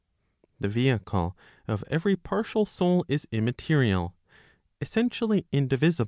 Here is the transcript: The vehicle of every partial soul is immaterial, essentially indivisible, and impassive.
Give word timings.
The 0.59 0.67
vehicle 0.67 1.37
of 1.67 1.83
every 1.87 2.15
partial 2.15 2.65
soul 2.65 3.05
is 3.07 3.27
immaterial, 3.31 4.15
essentially 4.81 5.45
indivisible, 5.51 5.53
and 5.53 5.73
impassive. 5.73 5.99